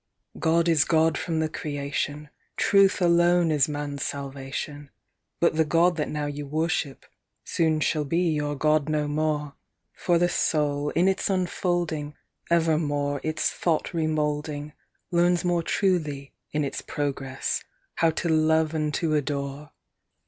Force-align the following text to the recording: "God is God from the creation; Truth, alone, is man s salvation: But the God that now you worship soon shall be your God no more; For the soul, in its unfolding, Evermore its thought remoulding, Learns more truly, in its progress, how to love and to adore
"God 0.49 0.67
is 0.67 0.83
God 0.83 1.15
from 1.15 1.41
the 1.41 1.47
creation; 1.47 2.29
Truth, 2.57 3.03
alone, 3.03 3.51
is 3.51 3.69
man 3.69 3.99
s 3.99 4.03
salvation: 4.07 4.89
But 5.39 5.57
the 5.57 5.63
God 5.63 5.95
that 5.97 6.09
now 6.09 6.25
you 6.25 6.47
worship 6.47 7.05
soon 7.43 7.81
shall 7.81 8.03
be 8.03 8.31
your 8.33 8.55
God 8.55 8.89
no 8.89 9.07
more; 9.07 9.53
For 9.93 10.17
the 10.17 10.27
soul, 10.27 10.89
in 10.95 11.07
its 11.07 11.29
unfolding, 11.29 12.15
Evermore 12.49 13.21
its 13.23 13.51
thought 13.51 13.93
remoulding, 13.93 14.73
Learns 15.11 15.45
more 15.45 15.61
truly, 15.61 16.33
in 16.51 16.63
its 16.63 16.81
progress, 16.81 17.63
how 17.97 18.09
to 18.09 18.27
love 18.27 18.73
and 18.73 18.91
to 18.95 19.13
adore 19.13 19.71